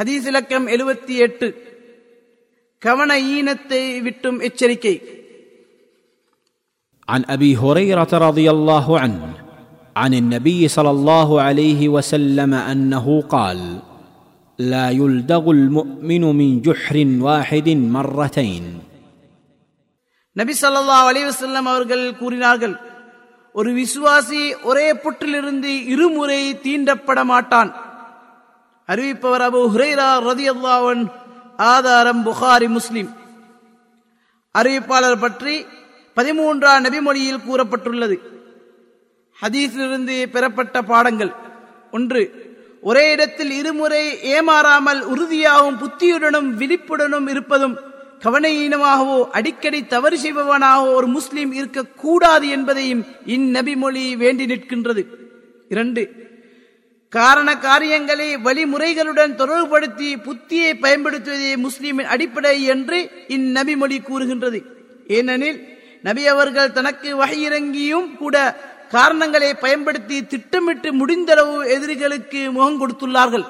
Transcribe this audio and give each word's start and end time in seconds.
ஹதீஸ் 0.00 0.26
இலக்கம் 0.26 0.66
எழுபத்தி 0.68 1.14
எட்டு 1.26 1.46
கவன 2.82 3.10
ஈனத்தை 3.32 3.82
விட்டும் 4.06 4.40
எச்சரிக்கை 4.48 4.96
عن 7.08 7.22
ابي 7.28 7.50
هريره 7.56 8.12
رضي 8.28 8.46
الله 8.50 8.86
عنه 9.02 9.22
عن 9.96 10.12
النبي 10.14 10.60
صلى 10.68 10.90
الله 10.90 11.28
عليه 11.42 11.82
وسلم 11.88 12.52
انه 12.72 13.06
قال 13.28 13.58
لا 14.58 14.86
يلدغ 14.92 15.44
المؤمن 15.50 16.24
من 16.40 16.48
جحر 16.62 16.96
واحد 17.20 17.68
مرتين 17.94 18.64
நபி 20.36 20.52
ஸல்லல்லாஹு 20.54 21.06
அலைஹி 21.10 21.26
வஸல்லம் 21.30 21.66
அவர்கள் 21.66 22.04
கூறினார்கள் 22.14 22.74
ஒரு 23.54 23.70
விசுவாசி 23.72 24.40
ஒரே 24.62 24.88
புற்றிலிருந்து 25.02 25.70
இருமுறை 25.92 26.40
தீண்டப்பட 26.64 27.18
மாட்டான் 27.24 27.70
அறிவிப்பவர் 28.91 29.43
அபு 29.47 29.59
ஹுரைரா 29.73 30.09
ரதி 30.27 30.45
அல்லாவன் 30.53 31.03
ஆதாரம் 31.71 32.21
புகாரி 32.25 32.67
முஸ்லிம். 32.67 33.09
அறிவிப்பாளர் 34.55 35.19
பற்றி 35.19 35.55
பதிமூன்றாம் 36.17 36.83
நபிமொழியில் 36.85 37.45
கூறப்பட்டுள்ளது. 37.47 38.15
ஹதீஸிலிருந்து 39.41 40.15
பெறப்பட்ட 40.33 40.81
பாடங்கள். 40.81 41.31
ஒன்று 41.91 42.23
ஒரே 42.81 43.05
இடத்தில் 43.11 43.51
இருமுறை 43.51 44.03
ஏமாறாமல் 44.35 45.01
உறுதியாகவும் 45.13 45.79
புத்தியுடனும் 45.83 46.49
விழிப்புடனும் 46.61 47.27
இருப்பதும் 47.29 47.75
கவனையீனமாகவோ 48.25 49.17
அடிக்கடி 49.37 49.79
தவறு 49.93 50.17
செய்பவனாகவோ 50.23 50.89
ஒரு 50.93 51.07
முஸ்லிம் 51.07 51.51
இருக்கக்கூடாது 51.59 52.47
என்பதையும் 52.49 53.03
இந்நபிமொழி 53.35 54.03
வேண்டி 54.17 54.45
நிற்கின்றது. 54.45 55.03
இரண்டு 55.69 56.03
காரண 57.15 57.57
காரியங்களை 57.57 58.37
வழிமுறைகளுடன் 58.37 59.33
தொடர்புபடுத்தி 59.35 60.09
புத்தியை 60.27 60.69
பயன்படுத்துவதே 60.81 61.53
முஸ்லீமின் 61.55 62.11
அடிப்படை 62.13 62.63
என்று 62.63 62.97
இந்நபி 63.27 63.75
மொழி 63.77 63.97
கூறுகின்றது. 63.99 64.59
ஏனெனில் 65.07 65.59
நபி 66.01 66.27
அவர்கள் 66.27 66.71
தனக்கு 66.71 67.09
வகையிறங்கியும் 67.25 68.07
கூட 68.15 68.35
காரணங்களை 68.89 69.53
பயன்படுத்தி 69.53 70.25
திட்டமிட்டு 70.25 70.89
முடிந்தளவு 70.93 71.57
எதிரிகளுக்கு 71.67 72.51
முகம் 72.51 72.79
கொடுத்துள்ளார்கள். 72.81 73.45